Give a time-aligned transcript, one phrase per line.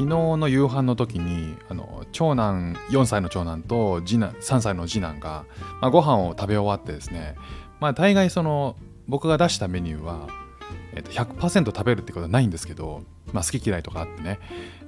[0.00, 5.44] 昨日の夕飯の時にあの長男4歳の長男と次男3歳の次男が、
[5.82, 7.34] まあ、ご飯を食べ終わってですね、
[7.80, 8.76] まあ、大概その
[9.08, 10.28] 僕が出したメニューは、
[10.94, 13.02] えっと、100%食べるってことはないんですけど、
[13.34, 14.38] まあ、好き嫌いとかあってね。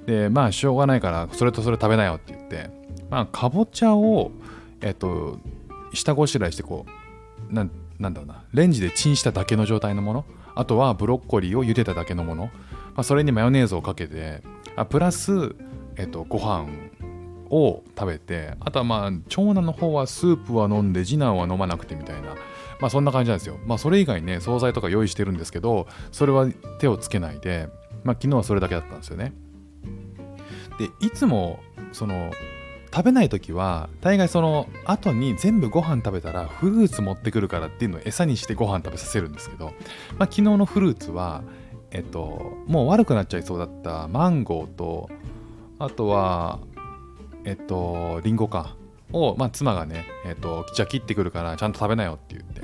[0.07, 2.71] でまあしょうがないからそれとそれ食べなよって言って
[3.11, 4.31] まあかぼちゃを
[4.81, 5.37] えっと
[5.93, 6.87] 下ごしらえしてこ
[7.51, 10.25] うなんなんだろうなレンジでチンしただけの状態のもの
[10.55, 12.49] あとはブロッコリーを茹でただけのもの、
[12.95, 14.41] まあ、それにマヨネーズをかけて
[14.75, 15.55] あプラス、
[15.97, 16.67] えっと、ご飯
[17.49, 22.35] を食べてあとはまあ長男の方はスープは飲んで次男は飲まなくてみたいな
[22.79, 23.57] まあそんな感じなんですよ。
[23.65, 26.47] まあそれ以外ね惣菜とか用意してるんですけどそれは
[26.79, 27.69] 手をつけないで
[28.03, 29.33] まあ昨日はそれだけだったんですよね。
[30.79, 31.59] でいつも
[31.91, 32.31] その
[32.93, 39.73] 食べない時は大概その後に全部ご飯食べたらフルーツ持ってくるからっていうのを餌にしてご飯食べさせるんですけど、まあ、
[40.25, 41.43] 昨日のフルーツは
[41.93, 45.09] えっともう悪くなっちゃいそうだったマンゴーと
[45.79, 46.59] あとは
[47.45, 48.75] えっとリンゴか。
[49.13, 52.61] を、まあ、妻がね、えっと、じゃあ切ってくるからちゃんと食べなよって言って。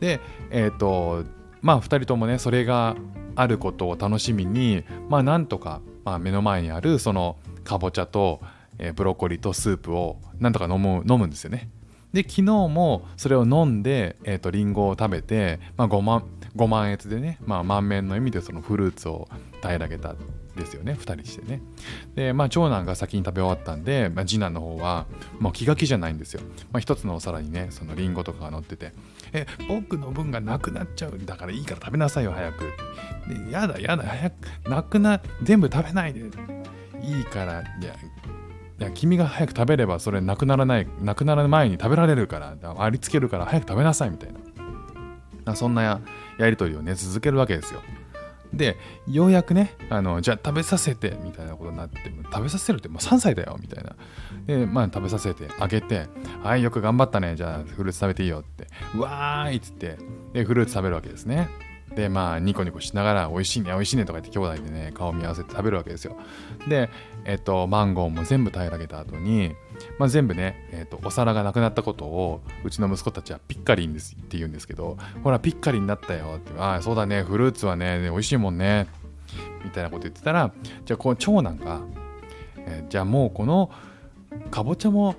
[0.00, 1.24] でえっと
[1.62, 2.96] まあ2人ともねそれが
[3.36, 8.40] あることを楽しみにまあなんとか、まあ、目の前にあるそのかぼちゃと、
[8.78, 11.70] えーブロッコリーとスープをなんとか飲む飲むんですよね。
[12.12, 16.24] で昨日もそれを飲んで、えー、とリンゴを食べて、まあ、5万
[16.56, 19.28] 5万円でね、まあ、満面の意味でそのフルーツを
[19.60, 20.16] 平らげたん
[20.56, 21.60] ですよね2人してね。
[22.14, 25.06] でまあ長男が先に食べ終わったんで、まあ、次男の方は
[25.40, 28.92] もう気が気じゃないんですよ、まあ、一つのお皿にねそのリンゴとかが乗ってて
[29.32, 32.72] え僕の分がなくなっちゃうだからいいから食べなさいよ早く
[33.28, 36.20] でやだやだ早くなくな全部食べないで
[37.02, 37.94] いいからいや
[38.80, 44.38] いや君が早く食べればそれなくならないなくなる前に食べられるからありつけるから早く食べなさいみたいな。
[45.54, 46.00] そんな
[46.38, 47.80] やり取りをね続けるわけですよ。
[48.52, 48.76] で
[49.08, 51.98] ようやくねあのじゃあ食べさせてみたいなことになって
[52.32, 53.96] 食べさせるってもう3歳だよみたいな。
[54.46, 56.06] でまあ食べさせてあげて
[56.42, 58.68] はいよく頑張ったねじゃあフルーツ食べていいよって。
[58.96, 59.98] わーいっつって
[60.32, 61.48] でフルーツ食べるわけですね。
[61.96, 66.16] でまあニコニコしながら美味しいね美味しいねとか言って兄弟でね顔見合わせて食べるわけですよ。
[66.68, 66.90] で
[67.24, 69.54] えっとマンゴーも全部平らげた後に、
[69.98, 78.88] まあ、全部ね、えっと、お皿がなくなったことをうちの息子たちはピッカリンですって言うんですけどほらピッカリになったよってああそうだねフルーツはね美味しいもんね
[79.64, 80.52] みたいなこと言ってたら
[80.84, 81.80] じゃあこう長男が、
[82.58, 83.70] えーじゃあもうこの
[84.50, 85.16] かぼちゃも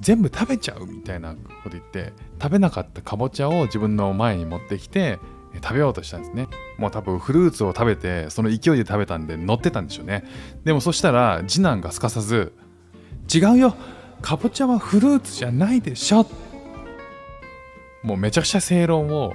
[0.00, 5.18] 全部食べちゃうみたいなこと言って食べなかったかぼちゃを自分の前に持ってきて
[5.62, 6.46] 食べようとしたんですね。
[6.76, 10.24] もう多分フルーツを食べてその勢いで食べたんで乗ってたんでしょうね。
[10.64, 12.52] でもそしたら次男がすかさず
[13.32, 13.74] 「違うよ
[14.20, 16.26] かぼちゃはフルーツじゃないでしょ」
[18.02, 19.34] もうめちゃくちゃ正論を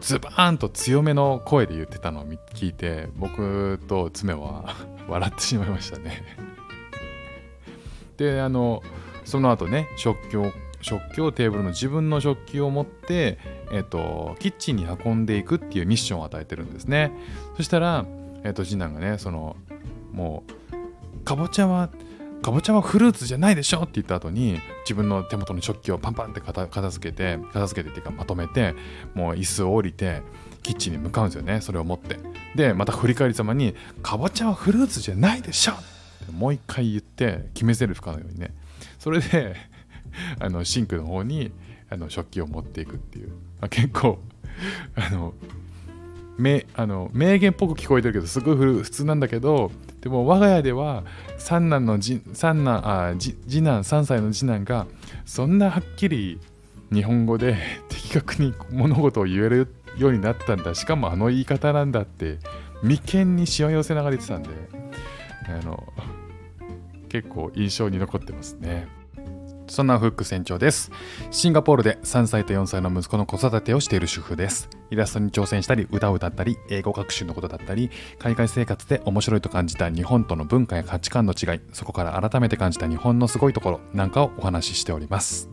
[0.00, 2.24] ズバーンと強めの声で言ってたのを
[2.54, 4.74] 聞いて僕と爪は
[5.08, 6.22] 笑ってしまいましたね。
[8.16, 8.82] であの
[9.24, 13.38] その後ね食器を食器をテーブルの自分の食器を持って、
[13.72, 17.12] えっとキッチンに運んでいくっていうミッションを与えてるんですね。
[17.56, 18.06] そしたら、
[18.44, 19.56] えっと次男がねその
[20.12, 20.44] も
[21.16, 21.90] うかぼちゃは
[22.42, 28.74] かぼちゃはフルーツじゃないでしょって言った後に自分の手元の食器をパンパンって片付けて片付けてっていうかまとめて
[29.14, 30.22] もう椅子を降りて
[30.62, 32.18] キッチンに向かうんですよねそれを持って
[32.54, 35.76] でまた振り返りざまに「かぼちゃはフルーツじゃないでしょ!」っ
[36.26, 38.54] てもう一回言って決め台詞かのようにね
[38.98, 39.56] それで
[40.38, 41.52] あのシンクの方に
[41.90, 44.18] あの食器を持っていくっていう、まあ、結構
[44.94, 45.34] あの
[46.38, 49.70] 名あの名言っぽく聞こえてるけどすごい普通なんだけど
[50.06, 51.02] でも我が家では
[51.36, 54.86] 三男の次三男あ次次男3歳の次男が
[55.24, 56.38] そんなはっきり
[56.92, 57.56] 日本語で
[57.90, 62.38] 的確に物事を言えるようになったんだしかもあの言い方なんだって
[62.84, 64.50] 眉間にしわ寄せながら言ってたんで
[65.48, 65.82] あの
[67.08, 68.86] 結構印象に残ってますね。
[69.68, 70.90] そんなフック船長です。
[71.30, 74.68] シンガポールで3歳と4歳の息子の子育てをしている主婦です。
[74.90, 85.50] イラストに挑戦したり、歌を歌ったり、英語学習のことだったり、海外生活で面白いと感じた日本との文化や価値観の違い、そこから改めて感じた日本のすごいところなんかをお話ししております。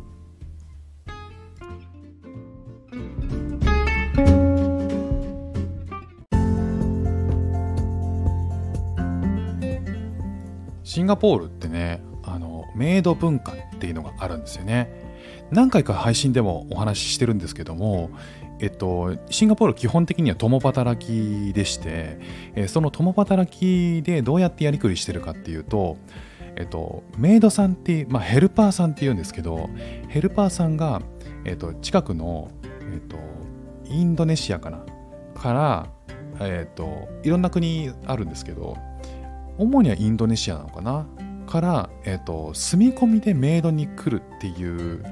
[10.83, 14.89] シンガポールってねあのメイド文化っていうのがあるんですよね。
[15.51, 18.09] 何回か配信でもお話ししてるんですけども
[18.59, 22.19] えっと、シンガポール基本的には共働きでして、
[22.55, 25.97] えその共働きでどうやってやりくりしてるかっていうと、
[26.55, 29.69] えっと、メイドさんっていう、まあ、ヘルパーさんっていうんですけど
[30.07, 31.01] ヘルパーさんが
[31.45, 32.51] えーと、近くの、
[32.81, 33.17] えーと、
[33.85, 34.85] インドネシアかな
[35.35, 35.89] から、
[36.39, 38.77] えーと、いろんな国あるんですけど
[39.57, 41.05] 主にはインドネシアなのかな
[41.53, 45.03] から、えー、と住み込みでメイドに来るっていう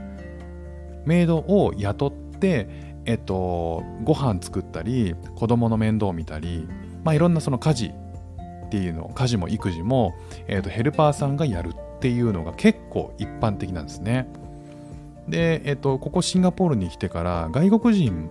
[1.06, 6.68] メイドを雇ってえっと、ご飯作ったり子供の面倒を見たり、
[7.04, 7.86] まあ、いろんなその家事
[8.68, 10.14] っていうの家事も育児も、
[10.48, 14.28] えっと、ヘルパーさんがやるっていうのが結構一般的なんですね。
[15.28, 18.30] で、えっと、ここシンガポールに来てから外国人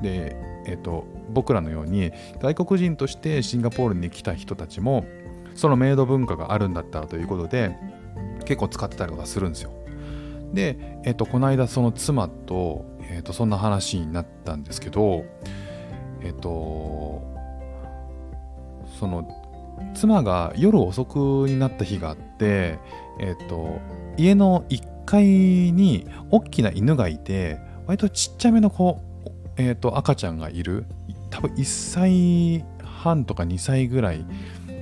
[0.00, 2.10] で、えっと、僕らのように
[2.40, 5.04] 外国人としてシンガポールに来た人たちも
[5.56, 7.76] そのメイド文化があるんだったらということで
[8.44, 9.72] 結構使ってたりとかするんですよ。
[10.52, 15.24] で、えっと、この間その妻とえーと、そんな話になったんですけど
[16.22, 17.22] えっ、と
[18.98, 19.28] その
[19.94, 21.16] 妻が夜遅く
[21.48, 22.78] になった日があって
[23.20, 23.80] えっ、と
[24.16, 29.00] 家の1階に大きな犬がいて割とちっちゃめの子、
[29.56, 30.86] えーと、赤ちゃんがいる
[31.30, 34.24] 多分1歳半とか2歳ぐらい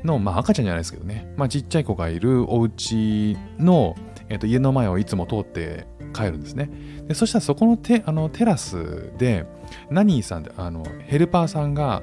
[0.04, 3.96] の、まあ、赤ちゃんじゃないですけどね、まあ、ちっちゃい子がいるお家の、
[4.28, 6.70] えーと家の前をいつも通って帰るんですね。
[7.08, 9.46] でそしたらそこのテあのテラスで
[9.90, 12.02] ナニーさんであのヘルパーさんが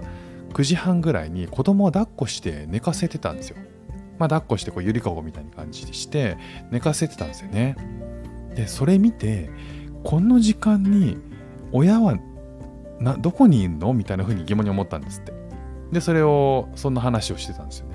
[0.54, 3.58] 9時半ぐらいに子供を抱っこして寝かせてたんですよ。
[4.20, 6.38] まあ、抱っこしてこうゆりかごみたいな感じでして
[6.70, 7.76] 寝かせてたんですよね。
[8.54, 9.50] でそれ見て
[10.04, 11.18] この時間に
[11.72, 12.18] 親は
[13.00, 13.94] などこにいるの？
[13.94, 15.34] みたいな風に疑問に思ったんですって。
[15.92, 17.88] でそれをそんな話をしてたんですよ。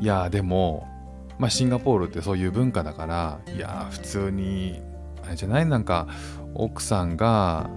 [0.00, 0.86] いやでも
[1.38, 4.82] まあ、シンガポールってそういう文化だからいや普通に
[5.24, 5.66] あれじゃない？
[5.66, 6.08] なんか
[6.54, 7.70] 奥さんが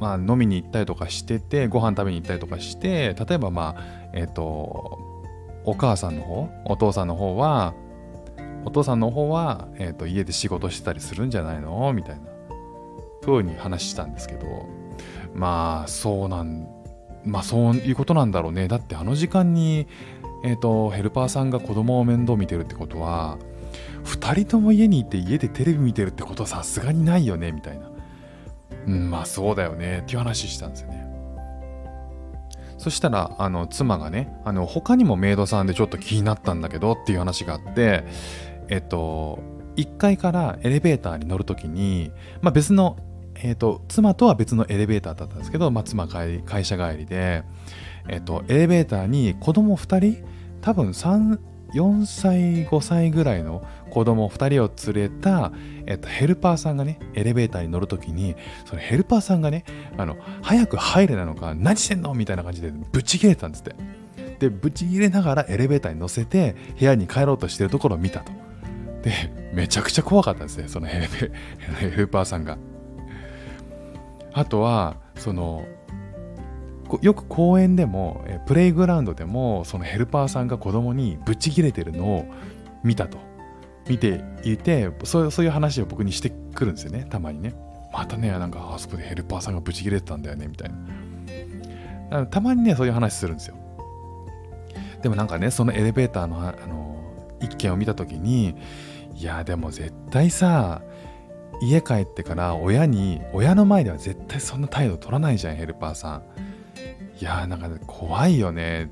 [0.00, 3.82] まあ飲みに行ったりとかしててご飯食べに行ったりとかして例えばまあ
[4.12, 4.98] えっ、ー、と
[5.64, 7.74] お母さんの方お父さんの方は
[8.64, 11.92] お父さんの方は、えーと、家で仕事してたりするんじゃないの？
[11.92, 12.22] みたいな
[13.24, 14.68] 風に話したんですけど
[15.32, 16.66] まあそうなん
[17.24, 18.66] まあそういうことなんだろうね。
[18.66, 19.86] だってあの時間に
[20.44, 23.38] えーと、ヘルパーさんが子供を面倒見てるってことは
[24.04, 27.90] 2人とも家にいて家でテレビ見てるってことさすがにないよねみたいな、
[28.86, 31.02] うん、まあそうだよねっていう話したんですよね。
[32.76, 38.04] そしたらあの妻がねあの他にもメイドさんでちょっと気になったんだけどっていう話があって
[38.68, 39.38] えっと
[39.76, 42.12] 1階からエレベーターに乗るときに、
[42.42, 42.98] まあ、別の
[43.36, 47.42] えーと、妻とは別のエレベーターだったんですけど、まあ、妻会社帰りで、
[48.08, 50.24] えーとエレベーターに子供2人
[50.64, 51.38] 多分3
[51.74, 55.52] 4歳5歳ぐらいの子供2人を連れた、
[55.86, 59.64] えっと、ヘルパーさんがねエレベーターに乗るときにそのヘルパーさんがね
[59.98, 62.14] あの早く入れなのか何してんの？
[62.14, 63.74] みたいな感じでブチ切れたんですって。
[64.38, 68.32] でブチ切れながらエレベーターに乗せて部屋に帰ろうとしてるところを見たと。
[69.02, 69.12] で
[69.52, 71.06] めちゃくちゃ怖かったんですねその ヘ
[71.90, 72.56] ルパーさんが。
[74.32, 75.66] あとはその
[77.02, 82.26] よく公園でもプレイグラウンドでもそのヘルパーさんが子供にブチ切れてるのを
[82.82, 83.18] 見たと。
[83.88, 87.54] 見ていてそうそういう話を僕にしてくるんですよねたまにね。
[87.92, 90.70] またねなんかあそこでヘルパーさんがブチ切れてたんだよねみたい
[92.10, 92.26] な。
[92.26, 93.56] たまにねそういう話するんですよ。
[95.02, 96.96] でもなんかねそのエレベーターのあの
[97.40, 98.54] 一件を見た時に
[99.14, 100.80] いやでも絶対さ
[101.60, 106.22] 家帰ってから親に親の前では絶対そんな態度取らないじゃんヘルパーさん。
[107.20, 108.90] いやーなんか怖いよね。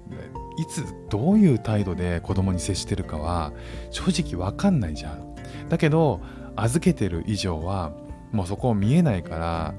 [0.59, 3.53] いつどういう態度で子供に接してるかは
[3.91, 5.35] 正直わかんないじゃん。
[5.69, 6.21] だけど
[6.57, 7.93] 預けてる以上は
[8.31, 9.75] もうそこ見えないから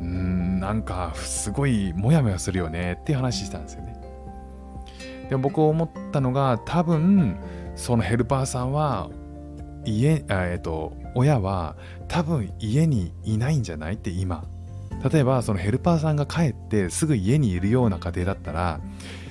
[0.00, 4.00] うんなんかすごいモヤモヤするよねって話したんですよね。
[5.28, 7.36] でも僕思ったのが多分
[7.76, 9.10] そのヘルパーさんは
[9.84, 11.76] 家えっ、と親は
[12.08, 14.44] 多分家にいないんじゃないって今
[15.10, 18.80] 例えばそのヘルパーさんが帰ってすぐ家にいるような家庭だったら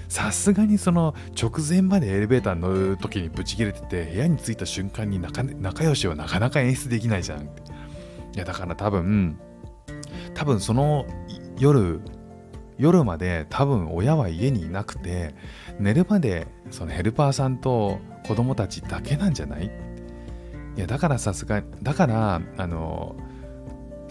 [0.10, 7.44] さすがにその直前までエレベーターに乗る時にブチ切れてて部屋に着いた瞬間に仲良しをなかなか演出できないじゃん。
[7.44, 7.48] い
[8.36, 9.38] やだから多分
[10.34, 11.06] 多分その
[11.58, 12.02] 夜
[12.78, 15.36] 夜まで多分親は家にいなくて
[15.80, 19.72] 寝るまでそのヘルパーさんと子供たちだけなんじゃない？
[20.76, 23.16] いやだからさすがだからあの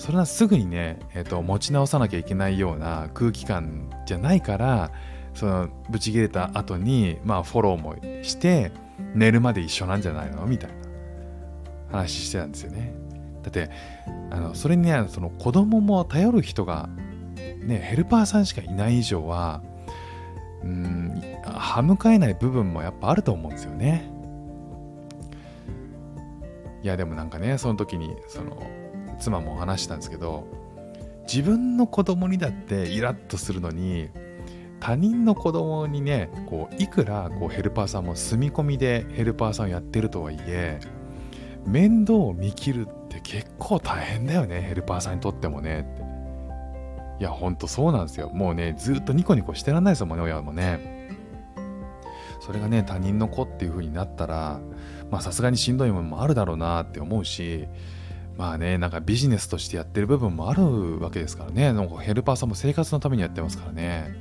[0.01, 4.91] それはすぐにね、えーと、持ち直さなきゃいけないような空気感じゃないから
[5.35, 8.73] そのブチ切れた後にまあフォローもして
[9.15, 10.47] 寝るまで一緒なんじゃないの？
[10.47, 10.71] みたい
[11.93, 12.95] な話してたんですよね。
[13.43, 13.71] だって
[14.31, 16.89] あのそれにねその子供も頼る人が
[17.63, 19.63] ねヘルパーさんしかいない以上は
[20.65, 24.11] うん歯向かえない部分もやっぱあると思うんですよね。
[26.83, 28.63] いやでもなんかねその時にその
[29.21, 30.47] 妻も話したんですけど
[31.33, 34.11] 自分の子供にだってイラッとするのに
[34.81, 40.81] 他人の子供にねこういくらこうヘルパーさんも住み込みでヘルパーさんをやってるとはいえ
[41.67, 45.87] 面倒を見切るって結構大変だよねヘルパーさんにとってもね。
[45.95, 46.11] って
[47.21, 48.31] いやほんとそうなんですよ。
[48.31, 51.11] もうねずっとニコニコしてらんないですもんね親もね。
[52.41, 54.59] それがね他人の子っていう風になったら
[55.11, 57.69] まあさすがにしんどいものもあるだろうなって思うし
[58.41, 61.75] まあねなんかビジネスとしてやってる部分もあるわけですからね。
[61.75, 64.15] なんかヘルパーさんも生活のためにやってますからね。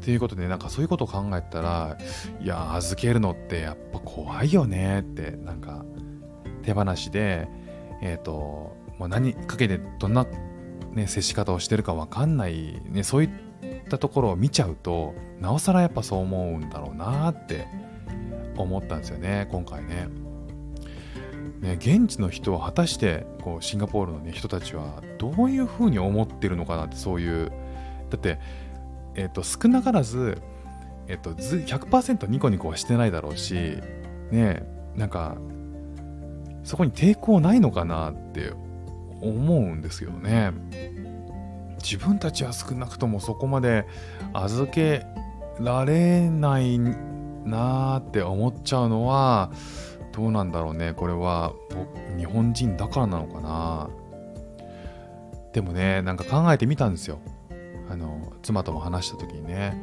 [0.00, 1.98] っていうことでなんかそういうことを考えたら
[2.40, 5.00] いや預けるのってやっぱ怖いよね。
[5.00, 5.84] ってなんか
[6.62, 7.46] 手放しで
[8.00, 8.32] えっ、ー、と
[8.98, 10.26] もう何かけてどんな、
[10.94, 13.30] ね、接し方をしてるか分かんない、ね、そういっ
[13.90, 15.12] たところを見ちゃうと
[15.42, 17.66] なおさらやっぱそう思うんだろうなって
[18.56, 20.31] 思ったんですよね今回ね。
[21.62, 27.52] ね、現地の人は果たしてこうシンガポールの、ね、人たちはどういうふうに思ってるのかなってそういう
[28.10, 28.38] だって
[29.14, 30.38] え、ー、と、少なからず、
[31.08, 33.78] え、ー、と、100%ニコニコはしてないだろうし、
[34.30, 34.62] ね、
[34.96, 35.36] なんか、
[36.64, 38.52] そこに抵抗ないのかなって
[39.20, 40.52] 思うんですよね。
[41.82, 43.84] 自分たちは少なくともそこまで
[44.32, 45.04] 預け
[45.58, 49.50] られないなーって思っちゃうのは
[50.12, 50.92] どうなんだろうね。
[50.94, 51.52] これは
[52.16, 53.90] 日本人だからなのかな。
[55.52, 57.18] でもねなんか考えてみたんですよ。
[57.90, 59.74] あの妻とも話した時にね。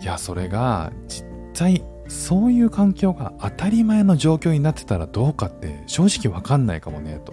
[0.00, 7.32] いやそれが実際そういう環境が当たり前の状況になってたらどうかって正直わかんないかもねと。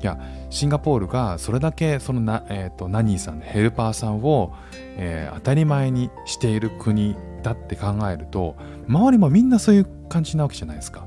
[0.00, 0.18] いや
[0.50, 4.54] シンガポールがそれだけそのな、えーと、ナニーさんヘルパーさんを、
[4.96, 8.56] えー、当たり前にしている国だって考えると
[8.88, 11.06] 周りもみんなそういう感じなわけじゃないですか。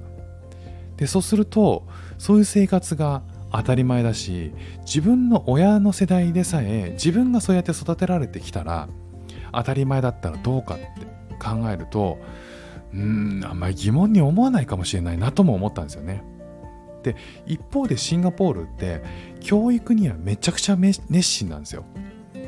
[0.98, 4.54] でそうするとそういう生活が当たり前だし
[4.86, 8.88] 自分の親の世代でさえ自分がそうやって育てられてきたら
[9.52, 10.86] 当たり前だったらどうかって
[11.40, 12.20] 考えると
[12.94, 16.24] うんあんまり疑問に思わないかもしれないなとも思ったんですよね。
[17.04, 17.16] で
[17.48, 19.02] 一方でシンガポールって
[19.40, 21.84] 教育にはめちゃくちゃ熱心なんですよ。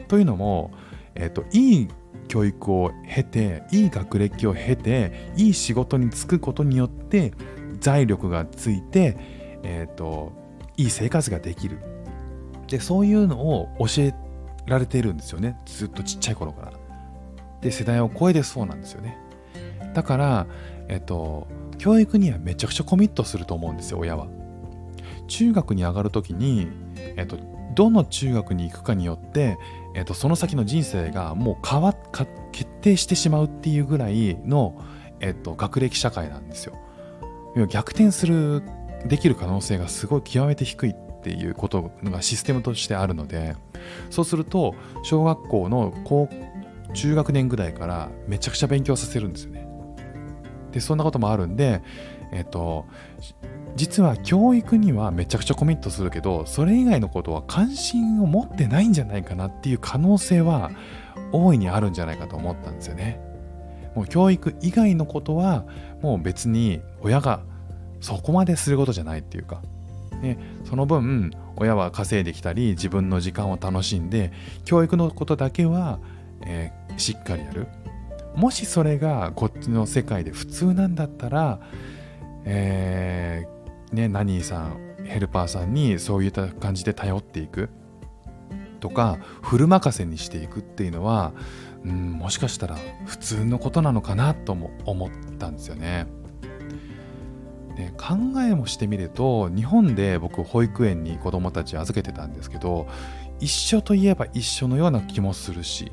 [0.07, 0.71] というのも、
[1.15, 1.87] えーと、いい
[2.33, 7.31] 教育を経ていい学歴を経ていい仕事に就くことによって
[7.79, 9.17] 財力がついて、
[9.61, 10.33] えーと
[10.75, 11.77] いい生活ができる。
[12.67, 14.15] でそういうのを教え
[14.65, 15.59] られているんですよね。
[15.67, 16.73] ずっとちっちゃい頃から。
[17.61, 19.15] で世代を超えてそうなんですよね。
[19.93, 20.47] だから
[20.87, 21.47] えっと
[21.77, 24.25] 教育にはめちゃくちゃコミットすると思うんですよ親は。
[25.27, 26.67] 中学に上がる時に
[27.15, 27.37] えっと
[27.75, 29.59] どの中学に行くかによって、
[29.95, 34.81] えっと、その先の人生がもう変わか決定してしまうっていうぐらいの、
[35.19, 36.75] えっと、学歴社会なんですよ。
[37.69, 38.63] 逆転する
[39.05, 43.55] できる可能性がすごい極めて低いっていうことがシステムとしてあるので
[44.09, 46.27] そうすると小学校の高
[46.93, 49.67] 中学年ぐらいからめちゃくちゃ勉強させるんですよね。
[50.71, 51.81] でそんなこともあるんで
[52.31, 52.85] えっと
[53.75, 60.71] 実は教育にはめちゃくちゃコミットするけどそれ以外のことは関心を持ってないんじゃないかなっていう可能性は
[61.31, 63.19] 大いにあるんじゃないかと思ったんですよね。
[63.95, 65.65] もう教育以外のことは
[66.01, 67.41] もう別に親が
[68.01, 69.61] そこまですることじゃないっていうか、
[70.21, 74.31] ね、その分親は稼いできたり自分の時間を楽しんで
[74.65, 75.99] 教育のことだけは、
[76.45, 77.67] えー、しっかりやる
[78.35, 81.59] もしそれがこっちの世界で普通なんだったら、
[82.45, 83.62] えー、
[83.93, 87.69] ね、ナニーさんヘルパーさんにそういった感じで頼っていく
[88.79, 91.33] とかフル任せにしていくっていうのは、
[91.85, 96.07] うん、もしかしたら普通のことなのかなとも思ったんですよね。
[97.77, 102.87] で考えもしてみると日本で僕保育園に子供たち預けてたんですけど
[103.39, 105.91] 一緒といえば一緒のような気もするし、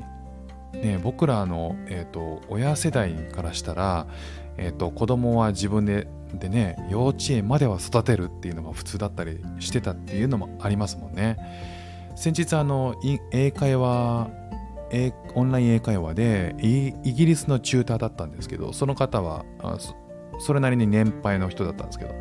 [0.73, 4.05] ね、僕らの、えーと、親世代からしたら、
[4.57, 6.07] えーと、子供は自分で
[6.39, 11.37] でね幼稚園までは育てるっていうのが普通だったりしてたっていうのもありますもんね。
[12.15, 12.95] 先日あの
[13.31, 14.29] 英会話
[15.33, 19.45] オンライン英会話でイギリスのチューターだったんですけどその方は
[20.39, 22.13] それなりに年配の人だったんですけど、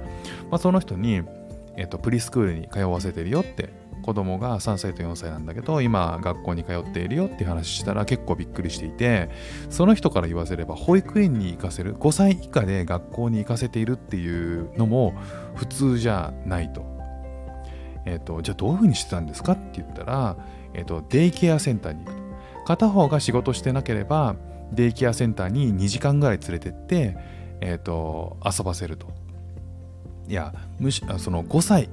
[0.50, 1.22] まあ、その人に、
[1.76, 3.70] えっと、プリスクールに通わせてるよって
[4.02, 9.30] 子供が3歳と4歳なんだけど今学校に通っているよっていう話したら結構びっくりしていて
[9.68, 15.14] その人から言わせれば保育園に行かせる5歳以下で学校に行かせているっていうのも
[15.54, 16.84] 普通じゃないと。
[18.06, 20.36] えっ、とじゃあどういうふうにしてたんですかって言ったら、
[20.72, 22.20] えっ、とデイケアセンターに行くと。
[22.64, 24.36] 片方が仕事してなければ
[24.72, 27.16] デイケアセンターに2時間ぐらい連れてって
[27.60, 29.08] えーと、遊ばせると。
[30.28, 31.90] いやむしその5歳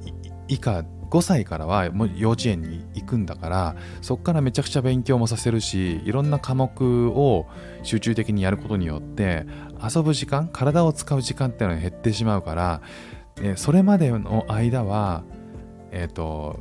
[0.48, 7.46] 以下5歳からはもう幼稚園に行くんだからそっからめちゃくちゃ勉強もさせるしいろんな科目を
[7.84, 9.46] 集中的にやることによって
[9.82, 12.82] 遊ぶ時間体を使う時間っていうのが減ってしまうから、
[13.42, 15.24] えそれまでの間は
[15.92, 16.60] えっ、ー、と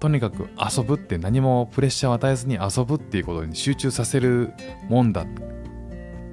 [0.00, 4.52] とにかく遊ぶって何もプレッシャーを与えずに遊ぶっていうことに集中させる
[4.88, 5.26] もんだっ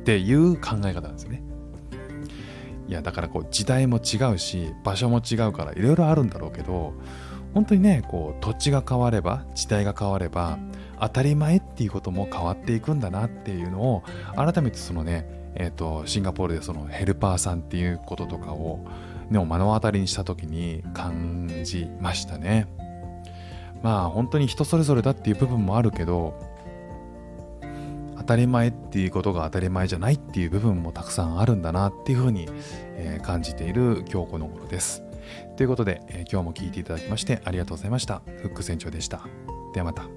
[0.06, 1.44] ていう考え方なんですね。
[2.88, 6.94] いやだからこう時代も違うし場所も違うからいろいろあるんだろうけど
[7.53, 10.60] 本当にねこう土地が変われば時代が変われば
[11.00, 14.03] 当たり前っていうことも変わっていくんだなっていうのを
[14.36, 15.25] 改めてそのね、
[15.56, 18.86] えーと、シンガポールでそのヘルパーさんっていうこととかを、
[19.29, 22.68] ね、目の当たりにした時に感じましたね。
[23.82, 26.34] まあ本当に人それぞれだっていう部分もあるけど
[28.18, 32.48] 当たり前っていうことが当たり前じゃないっていう部分もたくさんあるんだなっていうふうに、
[32.98, 35.09] え、感じている今日この頃です。
[35.58, 38.22] ということで、えー、今日も聞いていただきましてありがとうございました。
[38.26, 39.22] フック船長でした。
[39.74, 40.10] ではまた。